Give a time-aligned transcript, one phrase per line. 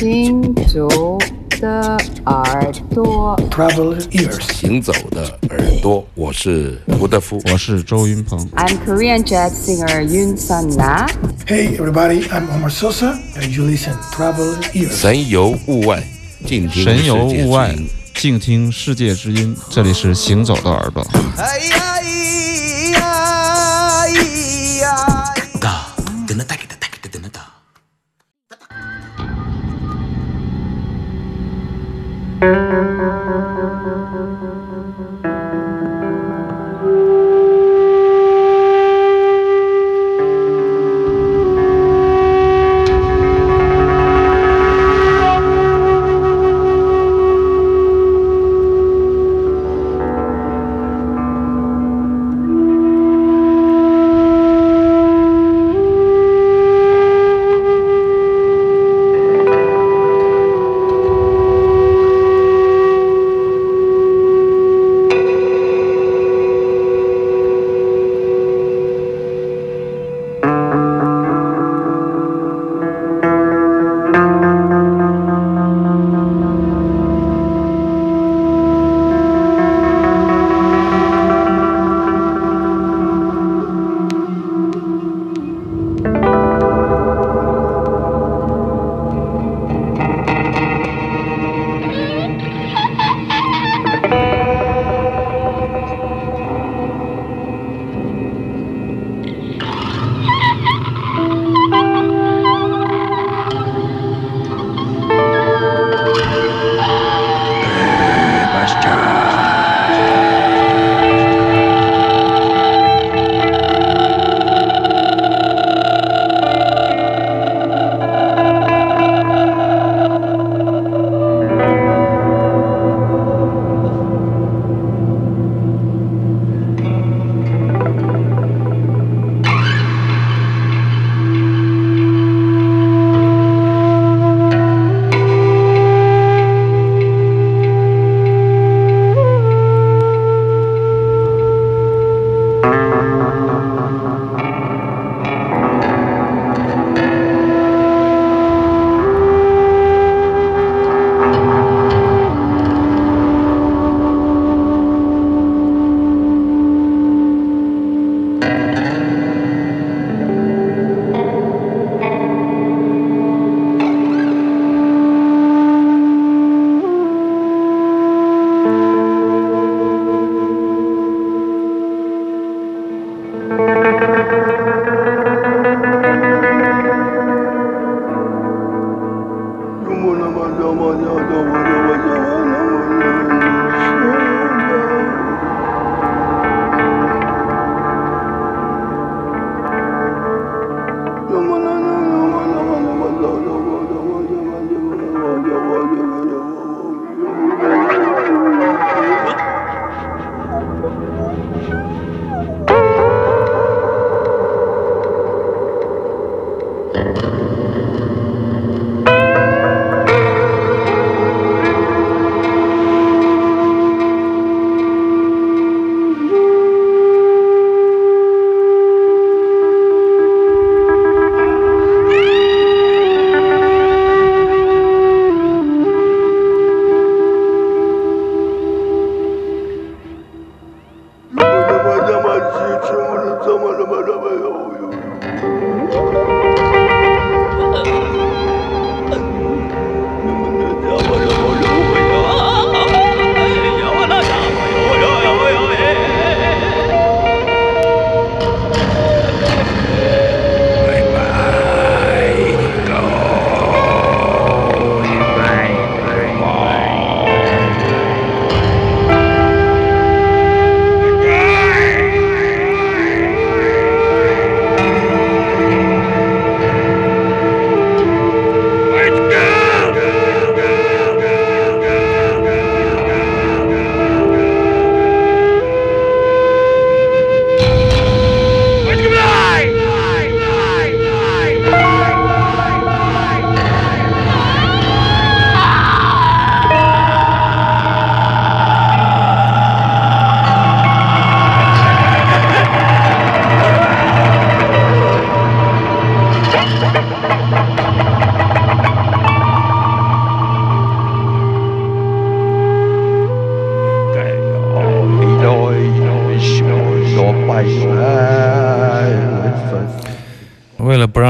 [0.00, 1.18] 行走
[1.60, 3.38] 的耳朵。
[3.50, 4.40] Traveler ears.
[4.50, 7.38] 行走的耳朵，我是吴德夫。
[7.52, 8.48] 我是周云鹏。
[8.56, 11.06] I'm Korean jazz singer Yoon Sun Na.
[11.46, 14.96] Hey everybody, I'm Omar Sosa, and you listen Traveler ears.
[14.96, 16.02] 神游物外，
[16.46, 19.54] 静听神游世界物外之音，静听世界之音。
[19.68, 21.06] 这里是行走的耳朵。
[21.36, 22.00] 哎呀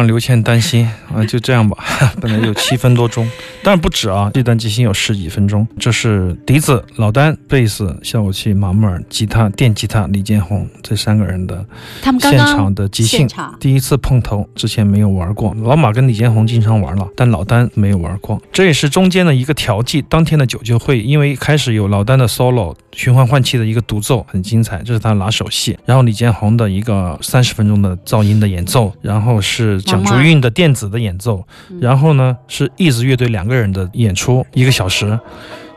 [0.01, 1.77] 让刘倩担心啊，就这样吧。
[2.23, 3.31] 本来有七分多钟，
[3.63, 5.67] 当然不止啊，这段即兴有十几分钟。
[5.79, 11.65] 这是笛子老丹、贝斯效果器马木尔、吉他电吉他李建宏这三个人的
[12.01, 13.29] 他们现场的即兴
[13.59, 15.55] 第一次碰头，之前没有玩过。
[15.63, 18.41] 老马跟李建宏经常玩了，但老丹没有玩过。
[18.51, 20.01] 这也是中间的一个调剂。
[20.03, 25.77] 当天的九九会，因为开始有老丹的 solo 循环换气的一个独奏，很精彩，这是他拿手戏。
[25.85, 31.45] 然后李建宏的一个三十分钟的噪音的演奏，然后是蒋竹韵的电子的演奏，
[31.79, 35.19] 然后呢是 Ease 乐队两个个人的演出，一个小时。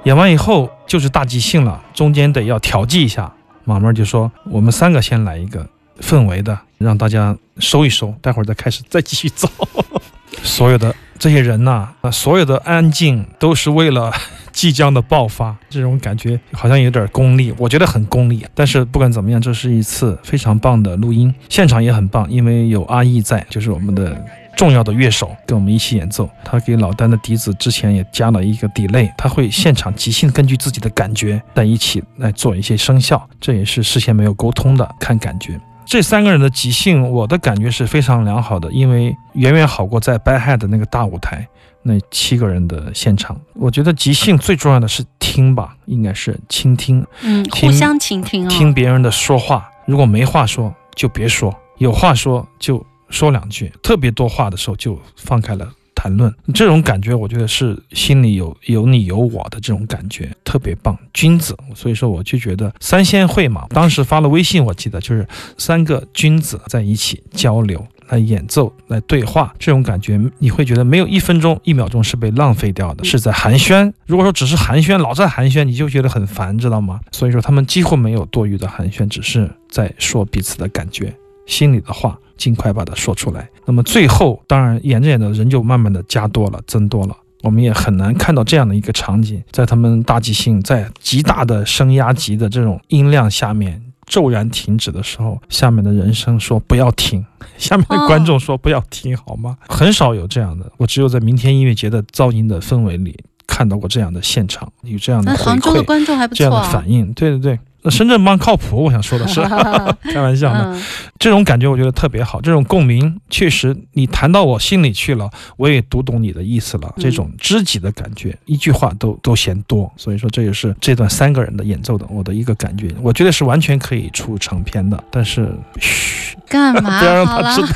[0.03, 3.33] 演完以后就是大即兴了，中间得要调剂一下。
[3.63, 5.65] 马妹儿就说：“我们三个先来一个
[6.01, 9.47] 氛围的，让大家收一收，待会儿再开始再继续走。
[10.43, 14.11] ”所有的这些人呐、啊，所有的安静都是为了
[14.51, 18.45] 即将的爆发，这种感觉好像有点功利，我觉得很功利。
[18.53, 24.21] 但是不管怎么样，这是一次非常棒的录音，现场也很棒，因为有阿义在，就是我们的。
[24.55, 35.59] 重要的乐手跟我们一起演奏，他给老丹的笛子之前也加了一个 delay，他会现场即兴根据自己的感觉在一起来做一些声效，这也是事先没有沟通的，看感觉。
[35.85, 41.45] 这三个人的即兴，我的感觉是非常良好的，因为远远好过在 Bad Head 的那个大舞台
[41.81, 43.37] 那七个人的现场。
[43.55, 48.49] 我觉得即兴最重要的是听吧，应该是倾听，嗯，互相倾听哦。
[48.49, 49.69] 听别人的说话。
[49.85, 52.83] 如果没话说就别说，有话说就
[53.13, 53.71] 说两句。
[53.81, 55.71] 特别多话的时候就放开了。
[55.95, 60.97] 谈论这种感觉，我觉得是心里有有你有我的这种感觉，特别棒。
[61.13, 65.25] 君子，所以说我就觉得三仙会嘛，当时发了微信，我记得就是
[65.57, 67.85] 三个君子在一起交流。
[68.09, 73.91] 来演奏，来对话，这种感觉你会觉得没有一分钟、一秒钟是被浪费掉的，是在寒暄。
[74.05, 76.99] 如果说只是寒暄，老在寒暄，你就觉得很烦，知道吗？
[77.11, 81.15] 所以说他们几乎没有多余的寒暄，只是在说彼此的感觉、
[81.47, 83.49] 心里的话，尽快把它说出来。
[83.65, 87.15] 那么最后，当然演着演着人就慢慢的加多了、增多了。
[87.41, 93.81] 我们也很难看到这样的一个场景，在他们大即兴，在极大的声压级的这种音量下面。
[94.05, 97.25] 骤然停止的时候，下面的人声说不要停，
[97.57, 99.57] 下面的观众说不要停，好吗？
[99.69, 103.17] 很少有这样的，我只有在明天音乐节的噪音的氛围里
[103.47, 106.51] 看到过这样的现场，有这样的那杭州的观众还不这样。
[106.51, 107.13] 的反应。
[107.13, 107.59] 对对对，那
[107.89, 109.41] 深圳帮靠谱，我想说的是，
[110.11, 110.71] 开玩笑呢。
[110.73, 110.83] 嗯，
[111.19, 116.87] 这种感觉我觉得特别好，这种共鸣确实你谈到我心里去了，我也读懂你的意思了。
[116.97, 125.03] 嗯这种知己的感觉，一句话都都嫌多，所以说这也是这段三个人的演奏的我的一个感觉，我觉得是完全可以出成片的。
[125.11, 126.99] 但是，嘘，干嘛？
[126.99, 127.67] 不要让他知，道。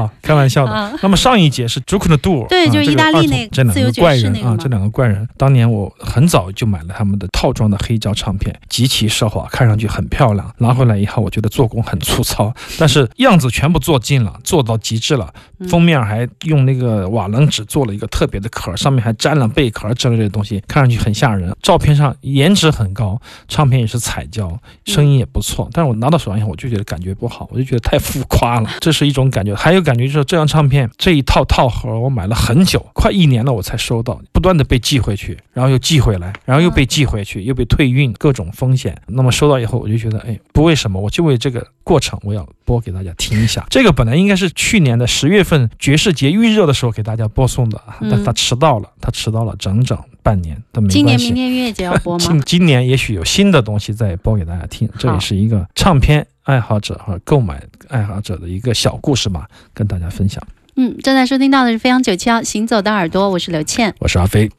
[0.00, 0.72] 好，开玩笑的。
[0.72, 10.52] 嗯那么上一节是 u n 的 Do，对就是意大利那这两个自由爵怪人个嘛这两个怪人，当年我很早就买了他们的套装的黑胶唱片，极其奢华，看上去很漂亮。
[10.58, 15.32] 拿回来以后，我觉得做工很粗糙，但是样子全部做尽了，做到极致了。
[15.58, 21.54] 嗯封面还用那个瓦楞纸做了一个特别的壳，上面还粘了贝壳之类的东西，看上去很吓人。
[21.62, 25.68] 照片上颜值很高，唱片也是彩胶，声音也不错。
[25.72, 29.54] 但是我拿到手上以后，我就觉得感觉不好，我就觉得太浮夸了，这是一种感觉。
[29.54, 38.96] 还有感感觉就是这张唱片这一套套盒我买了很久，快一年了我才收到，不断的被寄回去，然后又寄回来，然后又被寄回去，又被退运，各种风险。
[39.08, 43.66] 那么收到以后，我就觉得，哎，不为什么，我就为这个过程，我要播给大家听一下。
[43.68, 51.34] 这个本来应该是去年的十月份爵士节预热的时候给大家播送的，但嗯他迟到了，他迟到了整整半年，都没今年、明。
[51.34, 52.40] 年音乐节要播吗 今？
[52.42, 60.42] 今年也许有新的东西再播给大家听，这也是一个唱片爱好者和购买爱好者的一个小故事吧，跟大家分享。
[60.76, 63.94] 嗯，正在收听到的是飞扬九七幺行走的耳朵，我是刘倩。
[63.98, 64.50] 我是阿飞。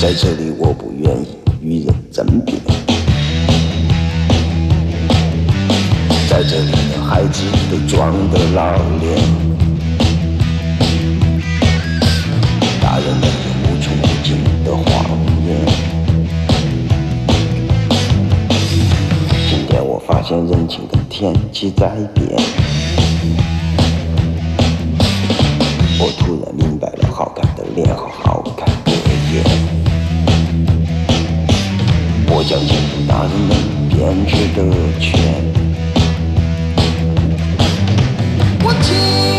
[0.00, 1.26] 在这里，我不愿意
[1.60, 2.56] 与人争辩。
[6.30, 9.18] 在这里的孩子都装得老练，
[12.80, 14.86] 大人们有无穷无尽的谎
[15.44, 15.66] 言。
[19.50, 22.40] 今天我发现人情跟天气在变，
[25.98, 28.92] 我突然明白了好看的脸和好看的
[29.34, 29.77] 眼。
[32.48, 33.54] 将军大人们
[33.90, 34.62] 编织的
[34.98, 35.20] 圈。
[38.64, 39.37] 我情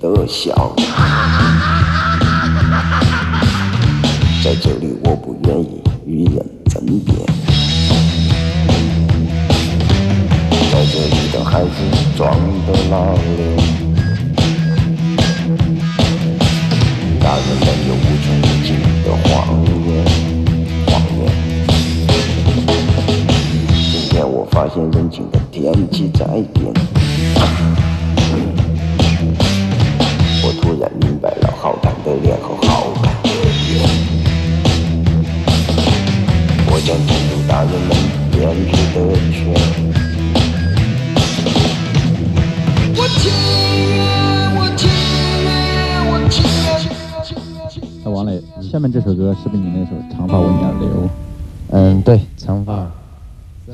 [0.00, 0.74] 的笑，
[4.42, 6.36] 在这里我不愿意与人
[6.70, 7.14] 争辩，
[10.72, 11.68] 在这里的孩子
[12.16, 12.34] 装
[12.66, 13.56] 得老练，
[17.20, 18.68] 大人们有无穷无尽
[19.04, 19.28] 的谎
[19.86, 20.02] 言，
[20.86, 21.20] 谎言。
[23.92, 26.72] 今天我发现人情的天气在变。
[32.04, 33.28] 的脸和好看的
[33.68, 33.78] 眼。
[36.72, 37.90] 我将进入大人们
[38.30, 38.96] 编织的
[39.32, 39.38] 圈。
[42.96, 43.22] 我情
[43.88, 43.98] 愿，
[44.56, 44.82] 我情
[45.42, 45.48] 愿，
[46.06, 48.04] 我情愿。
[48.04, 50.88] 哎，王磊，下面这首歌是不是你那首《长发为你而流》？
[51.72, 52.90] 嗯，对，长发，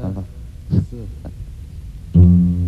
[0.00, 0.22] 长发。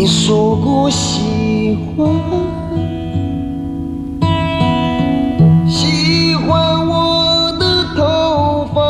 [0.00, 2.08] 你说过喜欢，
[5.68, 8.80] 喜欢我的头发，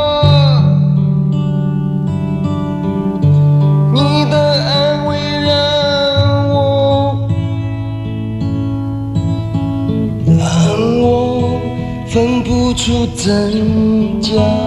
[3.93, 7.19] 你的安慰让我，
[10.39, 10.39] 让
[11.03, 11.61] 我
[12.07, 14.60] 分不出真假。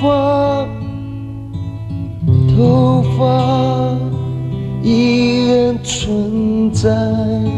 [0.00, 0.66] 发，
[2.54, 3.96] 头发
[4.82, 7.57] 依然存在。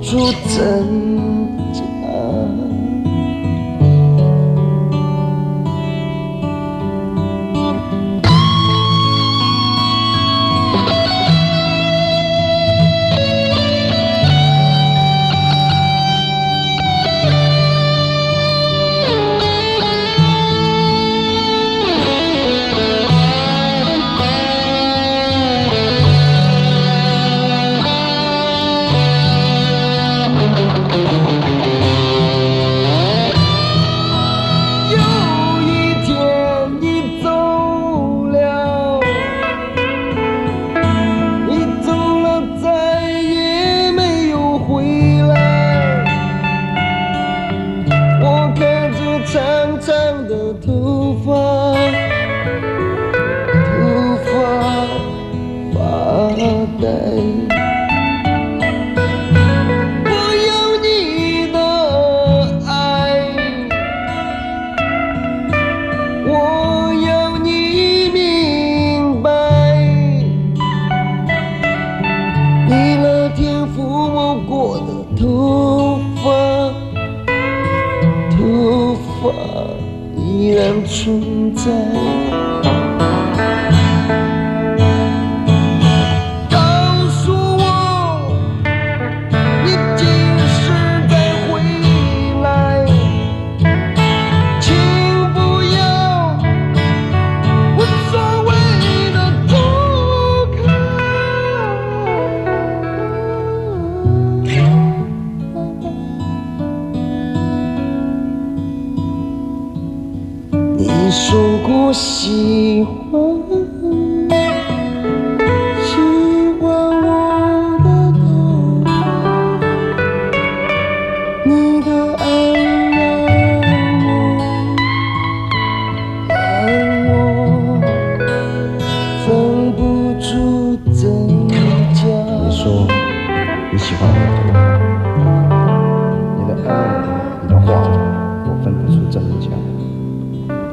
[0.00, 1.37] 出真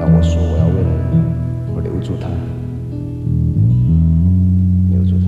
[0.05, 1.17] 但我说我要为了你，
[1.73, 2.27] 我留住他，
[4.91, 5.25] 留住他。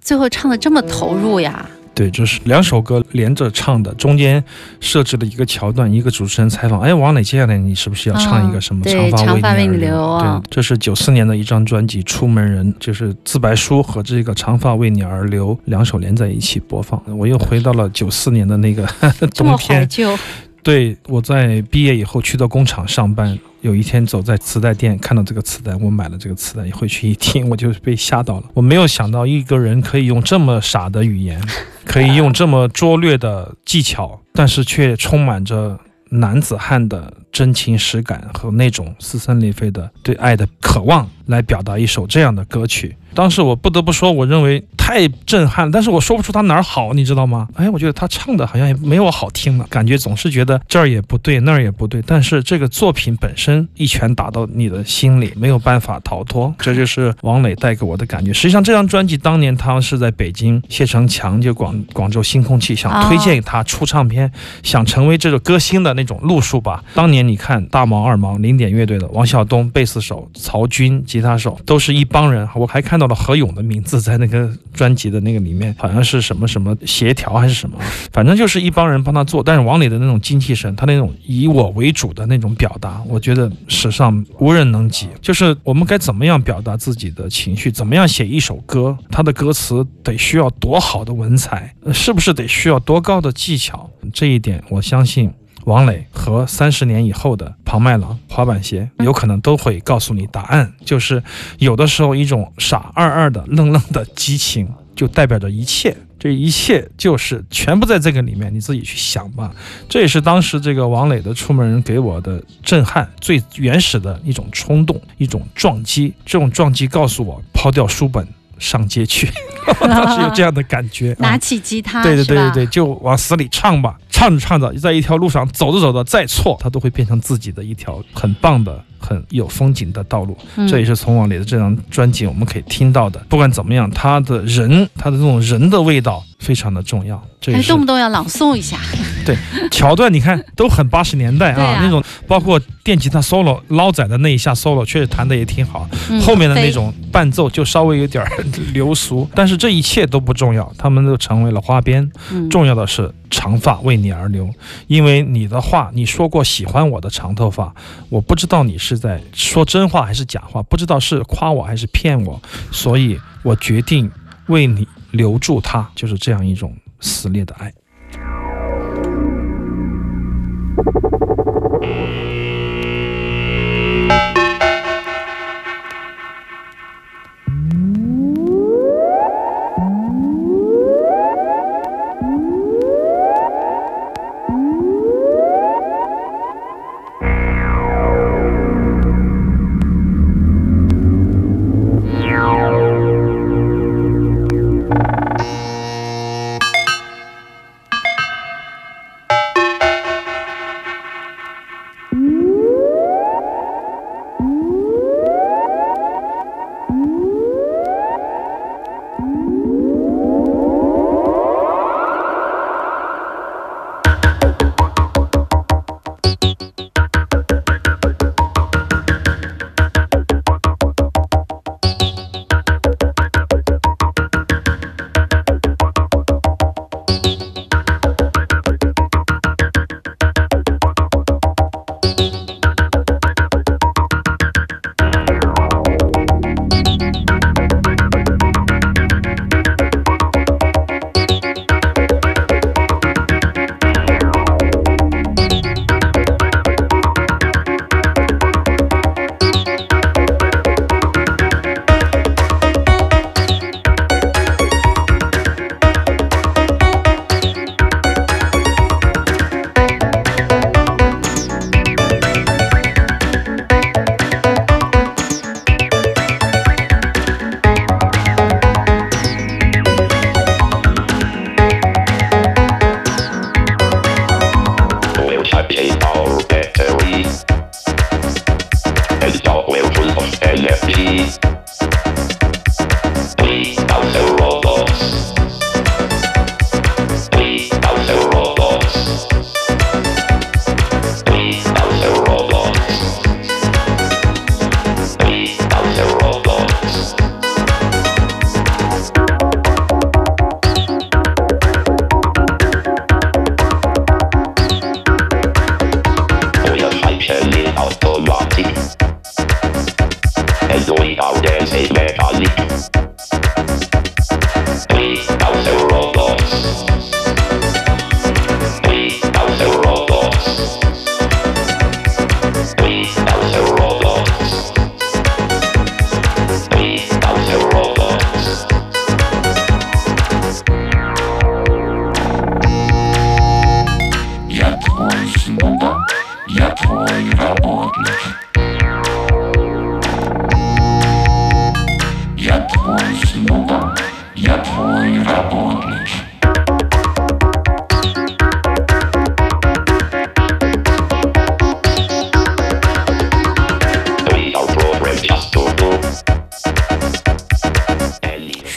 [0.00, 1.64] 最后唱的这么投入呀，
[1.94, 4.42] 对，就是两首歌连着唱的，中间
[4.80, 10.42] 设置了一个桥段，一个主持人采访，哎，王磊，接下来你是不是要唱一个什么长长发为你留啊。
[10.42, 17.00] 对，这是九四年的一张专辑《出门人》，就是自白书和这个长发为你而留两首连在一起播放。
[17.16, 18.84] 我又回到了九四年的那个
[19.32, 20.18] 这么怀冬天，旧，
[20.62, 28.44] 对，我在毕业以后去到工厂上班，有一天走在磁带店看到这个磁带，我买了这个磁带，回去一听，我就被吓到了。
[28.54, 31.42] 我没有想到一个人可以用这么傻的语言，
[31.84, 35.78] 可以用这么拙劣的技巧，但是却充满着
[36.10, 42.96] 男子汉的真情实感和那种撕心裂肺的对爱的渴望，来表达一首这样的歌曲。
[43.14, 47.46] 当时我不得不说，我认为太震撼了，但是我说不出他哪儿好，你知道吗？
[47.54, 52.02] 哎，我觉得他唱的好像也没有好听了感觉，总是觉得这儿也不对，那儿也不对。
[52.06, 58.32] 但是这个作品本身一拳打到你的心里，没有办法逃脱，这就是王磊带给我的感觉。
[58.32, 66.82] 实际上，这张专辑当年他是在北京，谢成强就广广州新空气想推荐给他出唱片，想成为这个歌星的那种路数吧。
[66.94, 72.48] 当年你看大毛、二毛、零点乐队的王晓东贝斯手、曹军吉他手，都是一帮人。
[72.54, 73.01] 我还看。
[73.02, 77.76] 到了何勇的名字在那个专辑的那个里面，好像是什么什么协调还是什么，
[78.12, 79.42] 反正就是一帮人帮他做。
[79.42, 85.08] 但是王磊的那种精气神，他那种以我为主的那种表达，我觉得史上无人能及。
[85.20, 93.90] 就是我们该怎么样表达自己的情绪，怎么样写一首歌，他的歌词得需要多好的文采，是不是得需要多高的技巧？
[94.12, 95.28] 这一点我相信。
[95.64, 101.22] 王磊和三十年以后的庞麦郎滑板鞋，有可能都会告诉你答案，就是
[101.58, 109.52] 有的时候一种傻二二的愣愣的激情，就代表着一切，这一切就是全部在这个里面，你自己去想吧。
[109.88, 116.12] 这也是当时这个王磊的《出门人》给我的震撼，最原始的一种冲动，一种撞击。
[116.26, 118.26] 这种撞击告诉我，抛掉书本。
[118.58, 119.28] 上街去，
[119.80, 121.12] 当时有这样的感觉。
[121.18, 130.36] 拿啊起吉他，对对对对对，就往死里唱吧，唱着唱着，在一条路上走着走着，再错，它都会变成自己的一条很棒的、很有风景的道路。
[130.56, 133.18] 嗯这也是从往里的这张专辑我们可以听到的。
[133.28, 137.20] 不管怎么样，他的人，他的这种人的味道非常的重要。
[137.40, 138.78] 这也哎，是动不动要朗诵一下，
[139.26, 139.36] 对
[139.72, 145.88] 桥段，你看都很八十年代对啊那种包括电吉他 solo 捞仔的那一下 solo，确实弹的也挺好。
[146.10, 148.30] 嗯后面的那种伴奏就稍微有点儿
[148.72, 152.08] 流俗，但是这一切都不重要，他们都成为了花边。
[152.30, 154.50] 嗯重要的是长发为你而留，
[154.86, 157.74] 因为你的话，你说过喜欢我的长头发，
[158.08, 164.10] 我不知道你是在说真话还是假话，不知道是夸我还是骗我，所以我决定
[164.46, 167.72] 为你留住它，就是这样一种撕裂的爱。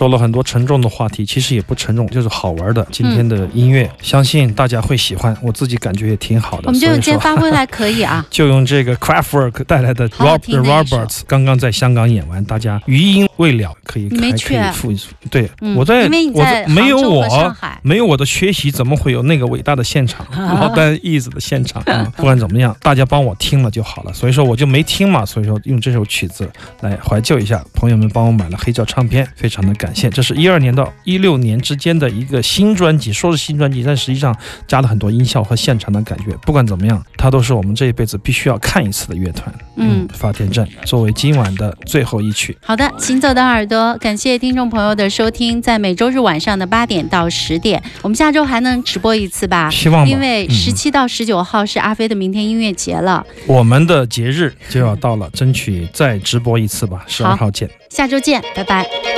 [0.06, 2.88] 说了很多沉重的话题，其实也不沉重，就是好玩的。
[2.92, 6.66] 今天的音乐，相信大家会喜欢，我自己感觉也挺好的。
[6.68, 7.04] 我们觉得所以说。
[7.06, 15.12] 今天发挥还可以啊 就用这个 Craftwork 带来的 Rob 听的一首 Roberts，刚刚在香港演完，大家余音未了，可以你没还可以复一复。
[15.32, 20.24] 对，嗯我在我在没有我没有我的缺席，怎么会有那个伟大的现场？
[20.38, 22.06] 老丹义子的现场啊！
[22.16, 24.14] 不管怎么样，大家帮我听了就好了。
[24.14, 26.48] 所以说我就没听嘛，所以说用这首曲子
[26.82, 27.66] 来怀旧一下。
[27.74, 29.95] 朋友们帮我买了黑胶唱片，非常的感谢。
[30.12, 34.36] 这是一二年到一六年之间的一个新专辑，说是新专辑，但实际上
[34.68, 36.36] 加了很多音效和现场的感觉。
[36.44, 39.54] 不管怎么样，它都是我们这一辈子必须要看一次的乐团。
[39.78, 42.58] 嗯发电站作为今晚的最后一曲。
[42.62, 49.70] 好的，行走的耳朵，感谢听众朋友的收听，在每周日晚上的八点到十点，我们下周还能直播一次吧？
[49.70, 57.04] 希望吧因为嗯十七到十九号是阿飞的明天音乐节了，我们的节日就要到了，争取再直播一次吧。
[57.08, 57.70] 十二号见。
[57.90, 59.15] 下周见，拜拜。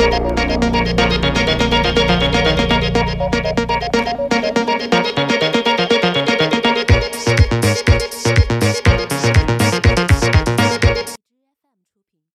[0.00, 0.29] thank you